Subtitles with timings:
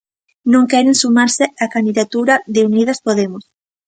[0.53, 3.43] Non queren sumarse á candidatura de Unidas Podemos.